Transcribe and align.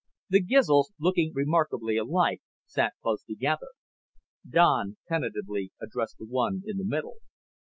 The 0.31 0.41
Gizls, 0.41 0.93
looking 0.99 1.31
remarkably 1.31 1.95
alike, 1.95 2.41
sat 2.65 2.93
close 3.03 3.21
together. 3.23 3.67
Don 4.49 4.97
tentatively 5.07 5.73
addressed 5.79 6.17
the 6.17 6.25
one 6.25 6.63
in 6.65 6.77
the 6.79 6.83
middle. 6.85 7.17